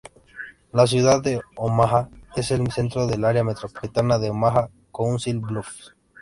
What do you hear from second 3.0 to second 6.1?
del área metropolitana de Omaha-Council Bluffs.